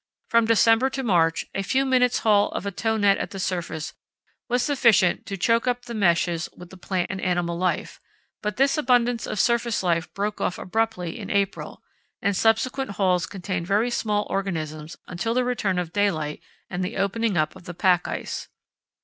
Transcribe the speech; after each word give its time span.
From 0.29 0.45
December 0.45 0.89
to 0.89 1.03
March, 1.03 1.45
a 1.53 1.61
few 1.61 1.85
minutes 1.85 2.17
haul 2.21 2.49
of 2.53 2.65
a 2.65 2.71
tow 2.71 2.97
net 2.97 3.19
at 3.19 3.29
the 3.29 3.37
surface 3.37 3.93
was 4.49 4.63
sufficient 4.63 5.27
to 5.27 5.37
choke 5.37 5.67
up 5.67 5.85
the 5.85 5.93
meshes 5.93 6.49
with 6.57 6.71
the 6.71 6.77
plant 6.77 7.11
and 7.11 7.21
animal 7.21 7.55
life, 7.55 7.99
but 8.41 8.57
this 8.57 8.79
abundance 8.79 9.27
of 9.27 9.39
surface 9.39 9.83
life 9.83 10.11
broke 10.15 10.41
off 10.41 10.57
abruptly 10.57 11.19
in 11.19 11.29
April, 11.29 11.83
and 12.19 12.35
subsequent 12.35 12.93
hauls 12.93 13.27
contained 13.27 13.67
very 13.67 13.91
small 13.91 14.25
organisms 14.27 14.97
until 15.05 15.35
the 15.35 15.43
return 15.43 15.77
of 15.77 15.93
daylight 15.93 16.41
and 16.67 16.83
the 16.83 16.97
opening 16.97 17.37
up 17.37 17.55
of 17.55 17.65
the 17.65 17.75
pack 17.75 18.07
ice. 18.07 18.47